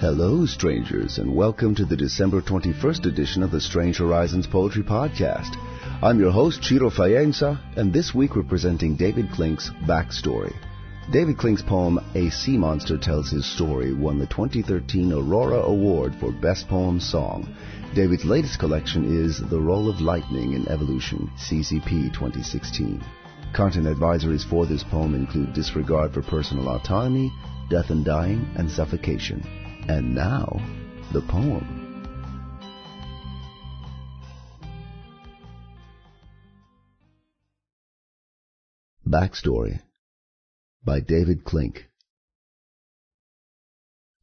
[0.00, 5.54] Hello, strangers, and welcome to the December 21st edition of the Strange Horizons Poetry Podcast.
[6.02, 10.56] I'm your host, Ciro Faienza, and this week we're presenting David Clink's Backstory.
[11.12, 16.32] David Clink's poem, A Sea Monster Tells His Story, won the 2013 Aurora Award for
[16.32, 17.48] Best Poem Song.
[17.94, 23.00] David's latest collection is The Role of Lightning in Evolution, CCP 2016.
[23.54, 27.32] Content advisories for this poem include disregard for personal autonomy,
[27.70, 29.46] death and dying, and suffocation.
[29.88, 30.60] And now,
[31.12, 31.84] the poem.
[39.08, 39.80] Backstory
[40.86, 41.88] by David Clink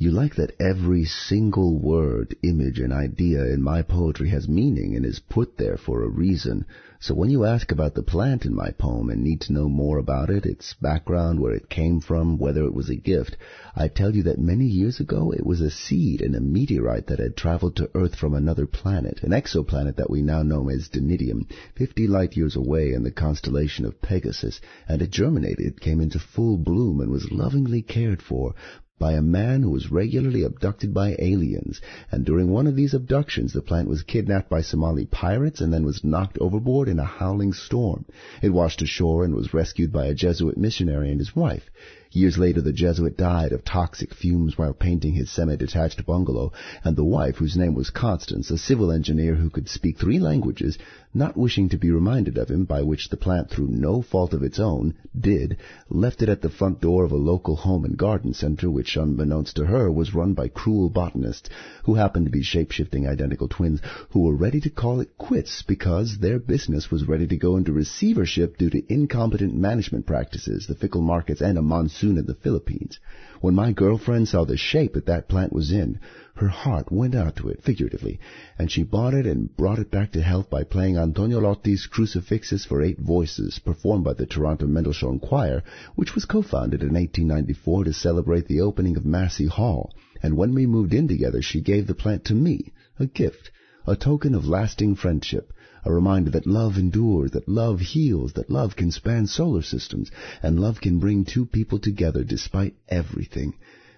[0.00, 5.04] you like that every single word, image, and idea in my poetry has meaning and
[5.04, 6.64] is put there for a reason.
[7.00, 9.98] So when you ask about the plant in my poem and need to know more
[9.98, 13.36] about it, its background, where it came from, whether it was a gift,
[13.74, 17.18] I tell you that many years ago it was a seed in a meteorite that
[17.18, 21.48] had traveled to Earth from another planet, an exoplanet that we now know as Denidium,
[21.74, 26.56] 50 light years away in the constellation of Pegasus, and it germinated, came into full
[26.56, 28.54] bloom, and was lovingly cared for
[28.98, 33.52] by a man who was regularly abducted by aliens, and during one of these abductions
[33.52, 37.52] the plant was kidnapped by Somali pirates and then was knocked overboard in a howling
[37.52, 38.04] storm.
[38.42, 41.70] It washed ashore and was rescued by a Jesuit missionary and his wife.
[42.10, 47.04] Years later, the Jesuit died of toxic fumes while painting his semi-detached bungalow, and the
[47.04, 50.78] wife, whose name was Constance, a civil engineer who could speak three languages,
[51.12, 54.42] not wishing to be reminded of him, by which the plant, through no fault of
[54.42, 55.58] its own, did,
[55.90, 59.54] left it at the front door of a local home and garden center, which, unbeknownst
[59.56, 61.50] to her, was run by cruel botanists,
[61.84, 66.18] who happened to be shape-shifting identical twins, who were ready to call it quits because
[66.18, 71.02] their business was ready to go into receivership due to incompetent management practices, the fickle
[71.02, 73.00] markets, and a monsoon soon in the Philippines.
[73.40, 75.98] When my girlfriend saw the shape that that plant was in,
[76.36, 78.20] her heart went out to it, figuratively,
[78.56, 82.64] and she bought it and brought it back to health by playing Antonio Lotti's Crucifixus
[82.64, 85.64] for eight voices, performed by the Toronto Mendelssohn Choir,
[85.96, 89.92] which was co-founded in 1894 to celebrate the opening of Massey Hall.
[90.22, 93.50] And when we moved in together, she gave the plant to me, a gift,
[93.86, 95.52] a token of lasting friendship,
[95.84, 100.10] a reminder that love endures, that love heals, that love can span solar systems,
[100.42, 103.54] and love can bring two people together despite everything.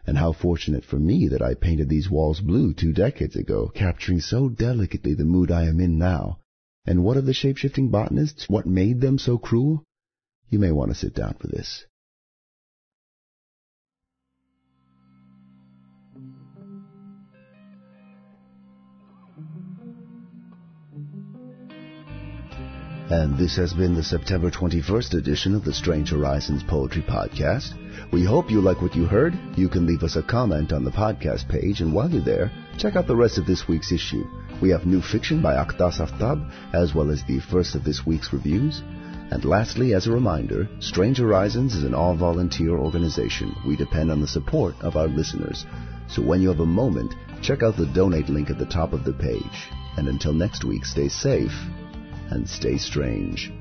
[0.06, 4.20] And how fortunate for me that I painted these walls blue two decades ago, capturing
[4.20, 6.38] so delicately the mood I am in now.
[6.86, 8.48] And what of the shape-shifting botanists?
[8.48, 9.84] What made them so cruel?
[10.48, 11.84] You may want to sit down for this.
[23.10, 27.74] And this has been the September 21st edition of the Strange Horizons Poetry Podcast.
[28.12, 29.36] We hope you like what you heard.
[29.56, 32.94] You can leave us a comment on the podcast page, and while you're there, check
[32.94, 34.22] out the rest of this week's issue.
[34.62, 38.32] We have new fiction by Aqdas Aftab, as well as the first of this week's
[38.32, 38.80] reviews.
[39.32, 43.56] And lastly, as a reminder, Strange Horizons is an all-volunteer organization.
[43.66, 45.66] We depend on the support of our listeners.
[46.06, 49.02] So when you have a moment, check out the donate link at the top of
[49.02, 49.68] the page.
[49.96, 51.50] And until next week, stay safe
[52.30, 53.52] and stay strange.